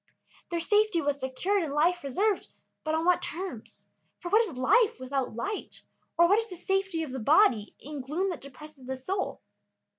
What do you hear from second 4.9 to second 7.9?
without light, or what is the safety of the body